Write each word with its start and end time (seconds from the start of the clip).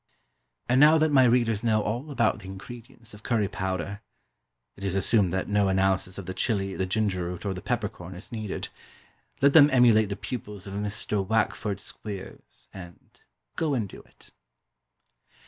And 0.67 0.79
now 0.79 0.97
that 0.97 1.11
my 1.11 1.25
readers 1.25 1.63
know 1.63 1.83
all 1.83 2.09
about 2.09 2.39
the 2.39 2.47
ingredients 2.47 3.13
of 3.13 3.21
curry 3.21 3.47
powder 3.47 4.01
it 4.75 4.83
is 4.83 4.95
assumed 4.95 5.31
that 5.31 5.47
no 5.47 5.67
analysis 5.69 6.17
of 6.17 6.25
the 6.25 6.33
chili, 6.33 6.73
the 6.73 6.87
ginger 6.87 7.25
root, 7.25 7.45
or 7.45 7.53
the 7.53 7.61
peppercorn, 7.61 8.15
is 8.15 8.31
needed 8.31 8.69
let 9.43 9.53
them 9.53 9.69
emulate 9.71 10.09
the 10.09 10.15
pupils 10.15 10.65
of 10.65 10.73
Mr. 10.73 11.23
Wackford 11.23 11.79
Squeers, 11.79 12.67
and 12.73 13.21
"go 13.55 13.75
and 13.75 13.87
do 13.87 14.01
it." 14.01 14.31